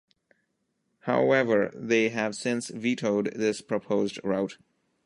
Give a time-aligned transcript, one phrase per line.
[1.01, 4.57] However, they have since vetoed this proposed route.